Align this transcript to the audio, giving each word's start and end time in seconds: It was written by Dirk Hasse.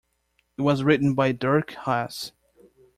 It 0.57 0.63
was 0.63 0.83
written 0.83 1.13
by 1.13 1.31
Dirk 1.31 1.75
Hasse. 1.85 2.31